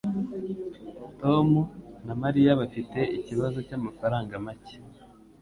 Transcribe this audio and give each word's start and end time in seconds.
Tom 1.21 1.49
na 2.05 2.13
Mariya 2.21 2.59
bafite 2.61 2.99
ikibazo 3.17 3.57
cyamafaranga 3.67 4.33
make. 4.45 4.75